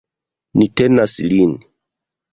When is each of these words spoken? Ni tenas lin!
Ni 0.61 0.67
tenas 0.81 1.15
lin! 1.29 1.55